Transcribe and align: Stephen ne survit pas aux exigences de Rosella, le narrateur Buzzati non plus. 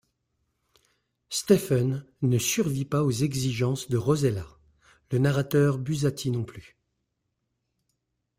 Stephen 1.29 2.03
ne 2.23 2.39
survit 2.39 2.85
pas 2.85 3.03
aux 3.03 3.11
exigences 3.11 3.87
de 3.87 3.97
Rosella, 3.97 4.47
le 5.11 5.19
narrateur 5.19 5.77
Buzzati 5.77 6.31
non 6.31 6.43
plus. 6.43 6.75